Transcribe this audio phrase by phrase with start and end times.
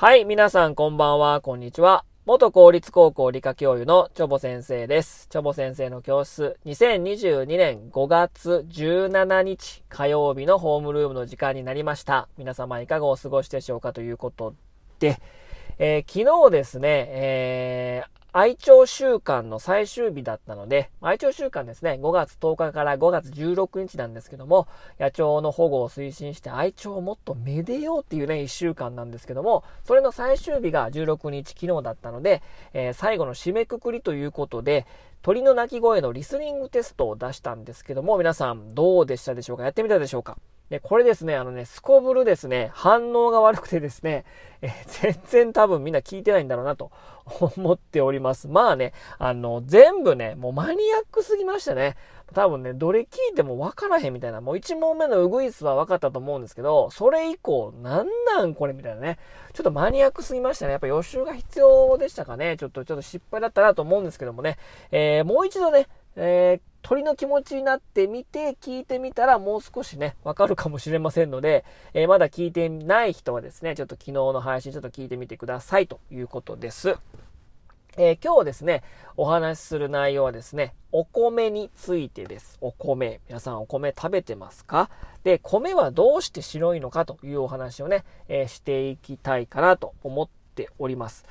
[0.00, 2.04] はい、皆さんこんばんは、こんにちは。
[2.24, 5.26] 元公立高校理科教諭のチョボ先生です。
[5.28, 12.28] チョボ先生の教室、2022年5月17日火曜日のホームルームの時間になりました。
[12.38, 14.54] 皆様いかがお過ごしでしょうかということ
[15.00, 15.20] で、
[15.80, 24.68] えー、昨日ですね、えー、愛鳥週間の最終日だったので、愛鳥週間ですね、5月10日から5月16日なんですけども、
[25.00, 32.42] 野鳥の保護を推進して愛鳥をもっとめでようっていうね、1週間なんですけども、それの最終日が16日昨日だったので、
[32.74, 34.86] えー、最後の締めくくりということで、
[35.22, 39.64] 鳥の鳴き声のリスニングテストを出したんですけども、皆さんどうでしたでしょうか？
[39.64, 40.36] やってみたでしょうか？
[40.70, 44.24] で、これですね、あのね、すこぶるですね、反応が悪くてですね、
[44.60, 46.90] え全然多分みんな聞いてないんだろうなと
[47.56, 48.48] 思っております。
[48.48, 51.96] まあね、あの、全部ね、もうマニアックすぎましたね。
[52.34, 59.18] 多分ね、どれ聞いてもわからへんみたいな、もう1問目のウグイスは分かったと思うんですけど、それ以降、なんなんこれみたいなね。
[59.54, 60.72] ちょっとマニアックすぎましたね。
[60.72, 62.58] やっぱ予習が必要でしたかね。
[62.58, 64.58] ちょっと、ちょっと失敗だったなと思うんですけどもね。
[64.90, 65.86] えー、もう一度ね、
[66.16, 76.96] えー、鳥の気持ちになってみて、聞いてみたらもう少しね、わかるかもしれませんので、 えー、まだ聞いてない人はですね、ちょっと昨日の配信ちょっと聞いてみてくださいということです。
[77.98, 78.82] えー、今日ですね、
[79.18, 82.56] お話しする内容はですね、お米についてです。
[82.62, 83.20] お米。
[83.28, 84.88] 皆さんお米食べてますか？
[85.24, 91.26] で、米はどうして白いのかというお話をね、えー、していきたいかなと思っております。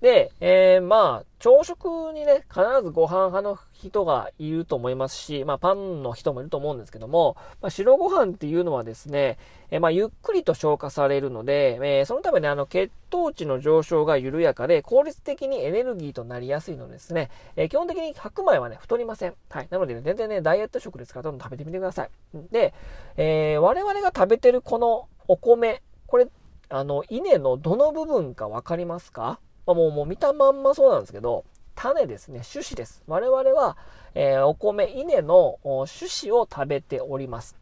[0.00, 9.38] で、えー、まあ、朝食にね、必ずご飯派の人がいると思いますし、まあ、パンの人もいると思うんですけども、まあ、白ご飯っていうのはですね、
[9.70, 19.34] えー、まあ、ゆっくりと消化されるので、えー、そのためにあの、血糖値の上昇が緩やかで、効率的にエネルギーとなりやすいのですね、えー、基本的に白米はね、太りません。
[19.50, 19.68] はい。
[19.68, 22.10] なので、ね、全然ね、ダイエット食で使ったの食べてみてください。
[22.52, 22.72] で、
[23.16, 26.28] えー、我々が食べてるこのお米、これ、
[26.68, 29.40] あの、稲のどの部分かわかりますか？
[29.68, 33.02] まあ、もうもう見たまんまそうなんですけど、種ですね、種子です。
[33.06, 33.76] 我々は、
[34.14, 37.54] えー、お米、稲の種子を食べております。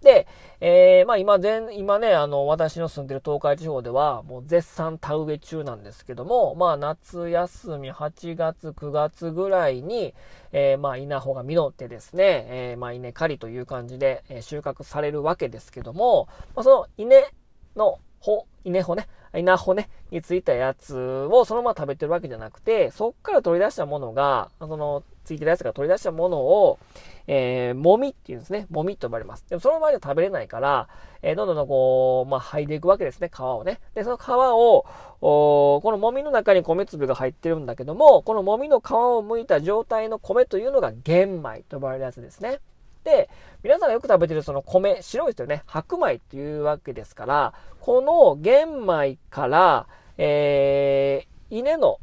[0.00, 0.26] で、
[0.62, 10.14] えー、まあ今全、今ね、あの、私の住んでる東海地方では、もう絶賛田植え中なんですけども、まあ夏休み8月、9月ぐらいに、
[10.52, 17.30] えー、まあ稲穂が実ってですね、えー、まあ稲刈りという感じで、収穫されるわけですけども、まあ、その稲
[17.76, 20.96] の穂、稲穂ね、稲穂ね、についたやつ
[21.30, 26.78] をそのまま食べてるわけじゃなくて、そっから取り出したものが、その、ついてるやつが取り出したものを、
[27.26, 28.66] えー、もみっていうんですね。
[28.70, 29.44] もみと呼ばれます。
[29.48, 30.88] でもその場合は食べれないから、
[31.22, 33.80] えー、どんどんこう、まあ、剥いでいくわけですね、皮をね。
[33.94, 34.86] で、その皮を、
[35.20, 42.60] おこのもみの中に米粒が入ってるんだけども、このもみの皮を剥いた状態の米というのが玄米と呼ばれるやつですね。
[43.06, 43.30] で、
[43.62, 45.62] 皆さんがよく食べてるその米、白いですよね。
[45.66, 49.86] 白米っていうわけですから、この玄米から、
[50.18, 52.00] えー、稲の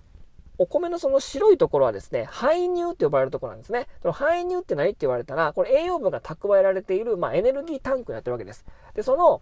[0.58, 3.88] お米のその白いところはですね、排乳って呼ばれるところなんですね。
[4.02, 8.64] その排乳って何って言われたら、これ栄養分が蓄えられている、まあ、エネルギータンクになってるわけです。
[8.96, 9.42] で、その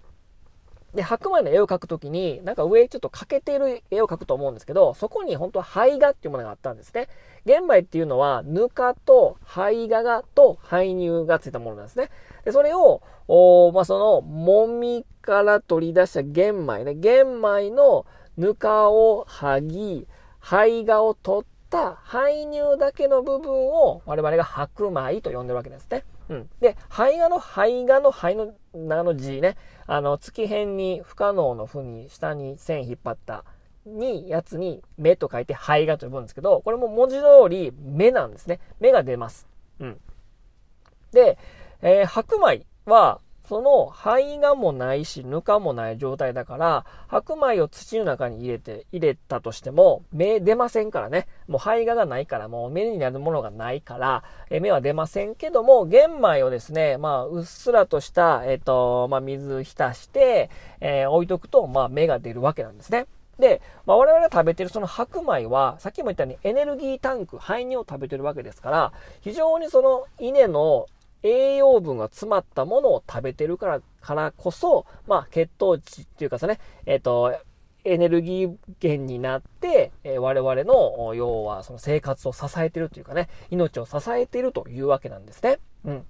[0.94, 7.08] で、白米の絵を描くときに、なんか上ちょっと欠けている絵を描くと思うんですけど、そこに本当は胚芽っていうものがあったんですね。
[7.46, 12.10] 玄米っていうのは、ぬかと胚芽がと胚乳がついたものなんですね。
[12.44, 16.96] で、それを、おまあ、その、もみから取り出した玄米ね。
[16.96, 18.06] 玄米の
[18.38, 20.08] ぬかを剥ぎ、
[20.42, 26.04] 胚芽を取った胚乳だけの部分を我々が白米と呼んでるわけですね。
[26.30, 26.50] うん。
[26.60, 29.56] で、胚芽の胚芽の胚の長の字ね、
[29.88, 33.44] あの、月辺に不可能の負に下に線引っ張った
[33.86, 38.60] に、やつに目と書いて胚芽と呼ぶんですけど、これも文字通り目なんですね。
[38.80, 39.48] 目が出ます。
[39.80, 40.00] うん。
[41.12, 41.38] で、
[41.82, 43.20] えー、白米は、
[43.52, 51.28] その灰がもないし、ぬかもない状態だから、白米を土の中に入れて、入れたとしても、芽出ませんからね。
[51.50, 60.50] もう灰ががないから、もう芽になるものがないから、え芽は出ませんけども、玄米をですね、まあ、うっすらとした、えっ、ー、と、まあ、水浸して、
[60.80, 63.06] えー、置いとくと、まあ、芽が出るわけなんですね。
[63.38, 70.86] で、まあ、我々が食べてるその白米は、さっきも言ったようにエネルギータンク、胚乳を食べてるわけですから、非常にその稲の
[71.24, 77.36] 栄養分が詰まったものを食べてるから、からこそ、まあ、血糖値っていうかさね、えっ、ー、と、
[77.84, 85.60] エネルギー源になって、え、我々の、要はその生活を支えてるというかね、命を支えているというわけなんですね。
[85.86, 86.06] うん。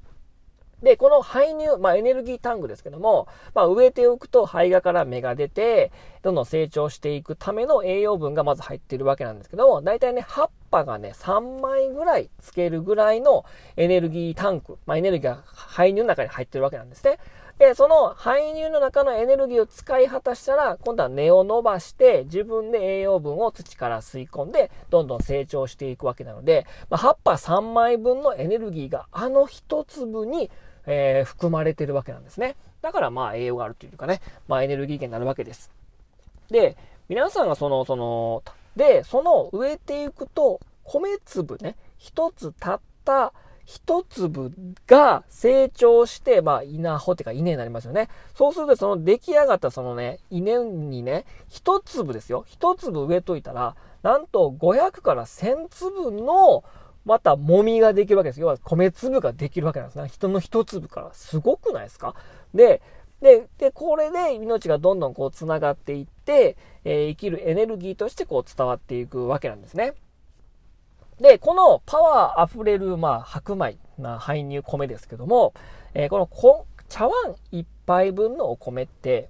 [0.81, 5.91] で、この排乳、まあエネルギータンクですけども、まあ植えておくと胚芽から芽が出て、
[6.23, 13.45] どんどん成長していくための栄養分がまず入っているわけなんですけども、大体ね、葉っぱがね、3枚ぐらいつけるぐらいの
[13.77, 17.19] エネルギータンク、まあエネルギーが排乳の中に入ってるわけなんですね。
[17.61, 30.49] で、その排乳の中のエネルギーを使い果たしたら、今度は根を伸ばして、自分で栄養分を土から吸い込んで、どんどん成長していくわけなので、まあ、葉っぱ3枚分のエネルギーがあの一粒に、
[30.85, 32.55] えー、含まれてるわけなんですね。
[32.81, 35.71] だからまあ栄養があるというかね、まあエネルギー源になるわけです。
[36.49, 36.77] で、
[37.09, 38.43] 皆さんがその、その、
[38.75, 43.33] で、その植えていくと、米粒ね、一つたった
[43.65, 44.51] 一粒
[44.87, 48.09] が成長して、まあ、稲穂っていうか稲になりますよね。
[48.35, 52.43] そうすると、その出来上がったそのね、稲にね、一粒ですよ。
[52.47, 56.63] 一粒植えといたら、なんと500から1000粒の、
[57.05, 58.41] また、もみができるわけです。
[58.41, 60.07] 要は、米粒ができるわけなんですね。
[60.07, 61.13] 人の一粒から。
[61.13, 62.15] すごくないですか？
[62.53, 62.81] で、
[63.21, 69.93] で、で、これで命がどんどんこう繋がっていって、えー、生きるエネルギーとしてこう伝わっていくわけなんですね。
[71.19, 75.53] で、このパワー溢れる、まあ、白米、まあ、排乳米ですけども、
[75.93, 79.29] えー、このこ茶碗1杯分のお米って、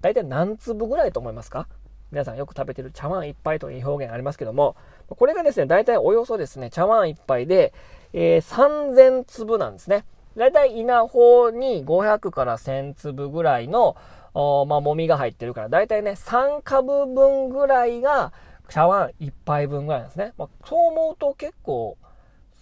[0.00, 1.66] 大体何粒ぐらいと思いますか？
[2.12, 4.76] 皆さんよく食べてる茶碗1杯という表現ありますけども、
[5.08, 7.72] これがですね、大体およそですね、茶碗1杯で、
[8.12, 10.04] えー、3000粒なんですね。
[10.36, 13.96] 大体稲穂に500から1000粒ぐらいの、
[14.34, 18.32] まあ、もみが入ってるから、大体ね、3株分ぐらいが、
[18.68, 20.32] 茶碗1杯分ぐらいなんですね。
[20.36, 21.96] まあ、そう思うと結構、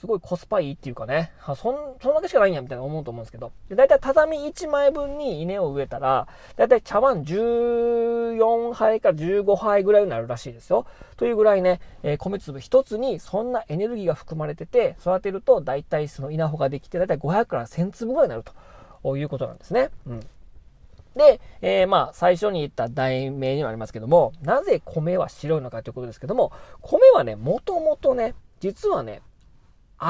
[0.02, 3.52] すごいコスパいいっていうかね、あそん、そんだけしかないんや、みたいな思うと思うんですけど。
[3.68, 6.26] で、だいたい畳1枚分に稲を植えたら、
[6.56, 10.86] だいたい茶碗14杯から15杯ぐらいになるらしいですよ。
[11.16, 18.42] というぐらいね、えー、米粒1つにそんなエネルギーが含まれてて、育てるとだいたいその稲穂ができて、だいたい500から1000粒ぐらいになる
[19.04, 19.90] ということなんですね。
[20.08, 20.20] うん。
[21.14, 26.50] で、えー、まあ、最初に言った題名にもありますけども、なぜ米は白いのかということですけども、
[26.80, 29.22] 米はね、もともとね、実はね、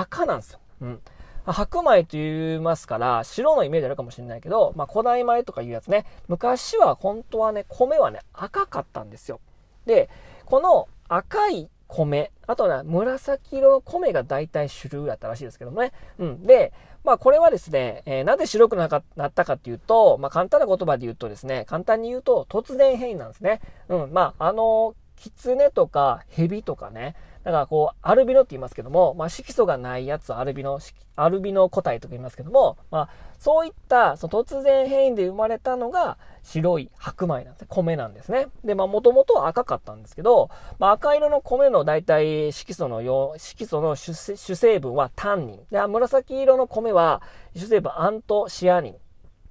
[0.01, 0.61] 赤なんですよ。
[0.83, 1.01] うん。
[1.45, 9.41] 白米と言いますから、白のイメージあるかもしれないけど、まあ、古代米とかいうやつね、昔は本当はね、米はね、赤かったんですよ。
[9.85, 10.09] で、
[10.45, 15.93] この赤い米、あとはね紫色の米が大体主流だったらしいですけどもね。
[16.19, 16.43] うん。
[16.47, 16.73] で、
[17.05, 23.61] まあこれはですね、えー、なぜ白くなかなったかっていうと、まあ簡単な言葉で言うとですね、簡単に言うと突然変異なんですね。
[23.89, 24.13] うん。
[24.13, 27.15] まああの、狐とか蛇とかね、
[27.45, 30.79] だからこう、アルビノって言いますけども、まあ色素がないやつアルビノ、
[31.17, 33.09] アルビノ個体とか言いますけども、まあ
[33.39, 37.67] そういったその突然変異で生まれたのが白い白米なんですね。
[37.69, 38.47] 米なんですね。
[38.65, 45.61] で、まあもともとは赤かったんですけど、まあ赤色の米の大体色素のよ、色素の主成分はタンニン。
[45.71, 47.23] で、紫色の米は
[47.55, 48.95] 主成分アントシアニン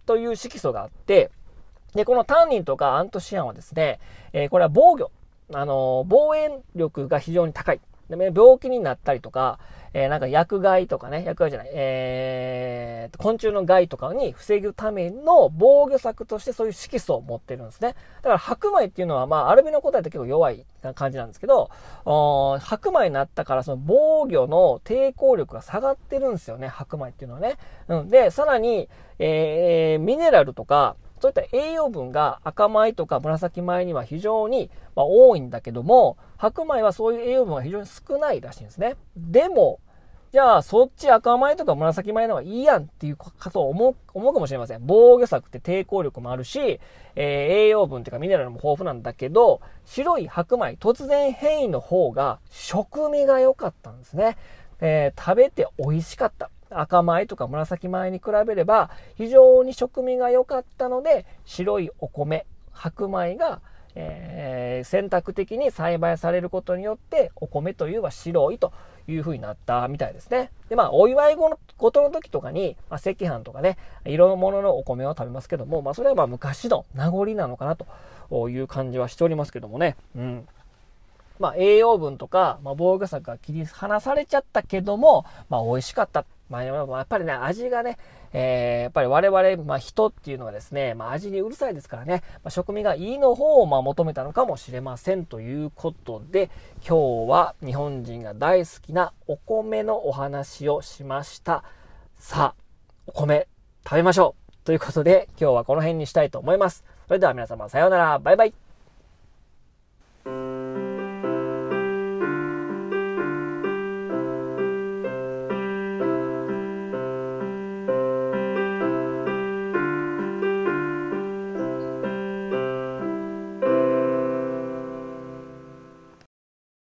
[0.05, 1.31] という色素があって、
[1.93, 3.99] で、このタンニンとかアントシアンはですね、
[4.31, 5.11] えー、これは防御、
[5.53, 7.81] あの、防衛力が非常に高い。
[8.09, 9.59] で、ね病気になったりとか、
[9.93, 17.95] えー、なんか薬害とかね、薬害じゃない、えー、昆虫の害とかに防ぐための防御策としてそういう色素を持ってるんですね。
[18.21, 20.65] だから白米っていうのは、まあ、アルビノ個体って結構弱い
[20.95, 21.69] 感じなんですけど、
[22.05, 27.57] 白米になったからその防御の抵抗力が下がってるんですよね、白米っていうのはね。
[27.87, 28.09] うん。
[28.09, 28.89] で、さらに、
[29.19, 38.95] えー、ミネラルとか、そういった栄養分が赤米とか紫米には非常に、ま多いんだけども、白米はそういう栄養分が非常に少ないらしいんですね。
[39.15, 39.79] でも、
[40.31, 44.79] じゃあ、そっち赤米とか紫米の方がいいやんっていうこと思う、思うかもしれません。
[44.81, 46.79] 防御策って抵抗力もあるし、
[47.15, 54.37] えー、栄養分っていうかミネラルも豊富なんだけど、白い白米、突然変異の方が食味が良かったんですね。
[54.79, 56.49] えー、食べて美味しかった。
[56.71, 63.61] 赤米とか紫米に比べれば非常に食味が良かったので白いお米白米が、
[63.95, 68.73] えー、選択的に栽培されることによってお米というのは白いと
[69.07, 70.51] いう風になったみたいですね。
[70.69, 71.35] で、まあ、お祝い
[71.77, 79.95] 事の時とかに、まあ、赤飯とかね、色物のお米を食べますけども、まあ、それはまあ昔の名残なのかなという感じはしておりますけどもね。
[80.15, 80.47] うん。
[81.39, 86.25] まあ、栄養分とか、まあ、防御策が切り離されちゃったけども、まあ、美味しかった。
[86.51, 87.97] まあ、やっぱりね、味がね、
[88.33, 96.49] えー、やっぱり我々、まあ、人っていうのはですね、まあ、味にうるさいですからね、まあ、食味がいいの方を、まあ、求めたのかもしれませんということで、
[96.87, 101.63] 今日は日本人が大好きなお米のお話をしました。
[102.17, 102.61] さあ、
[103.07, 103.47] お米
[103.83, 106.83] 食べましょうということで、今日はこの辺にしたいと思います。
[107.07, 108.70] それでは皆様さようなら、バイバイ。